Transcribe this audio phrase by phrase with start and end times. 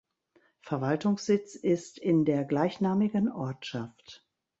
[0.61, 4.25] Verwaltungssitz ist in der gleichnamigen Ortschaft.